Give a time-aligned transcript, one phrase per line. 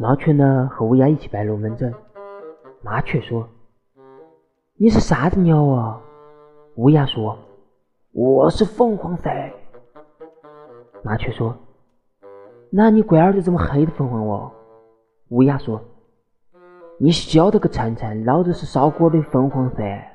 [0.00, 1.92] 麻雀呢和乌鸦一起摆龙门阵。
[2.80, 3.46] 麻雀说
[4.78, 6.00] 你是啥子鸟啊？
[6.76, 7.36] 乌鸦说
[8.12, 9.52] 我是凤凰噻
[11.02, 11.54] 麻雀说
[12.70, 14.50] 那你龟儿子怎么黑的凤凰哦？
[15.28, 15.78] 乌鸦说
[16.98, 20.09] 你晓得个铲铲老子是烧锅的凤凰噻